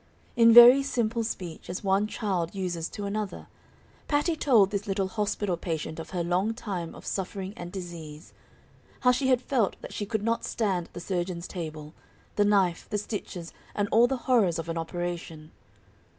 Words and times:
In 0.35 0.51
very 0.51 0.81
simple 0.81 1.23
speech, 1.23 1.69
as 1.69 1.83
one 1.83 2.07
child 2.07 2.55
uses 2.55 2.89
to 2.89 3.05
another, 3.05 3.45
Patty 4.07 4.35
told 4.35 4.71
this 4.71 4.87
little 4.87 5.07
hospital 5.09 5.57
patient 5.57 5.99
of 5.99 6.09
her 6.09 6.23
long 6.23 6.55
time 6.55 6.95
of 6.95 7.05
suffering 7.05 7.53
and 7.55 7.71
disease; 7.71 8.33
how 9.01 9.11
she 9.11 9.27
had 9.27 9.43
felt 9.43 9.75
that 9.81 9.93
she 9.93 10.07
could 10.07 10.23
not 10.23 10.43
stand 10.43 10.89
the 10.93 10.99
surgeon's 10.99 11.47
table, 11.47 11.93
the 12.35 12.43
knife, 12.45 12.89
the 12.89 12.97
stitches 12.97 13.53
and 13.75 13.87
all 13.91 14.07
the 14.07 14.17
horrors 14.25 14.57
of 14.57 14.69
an 14.69 14.75
operation. 14.79 15.51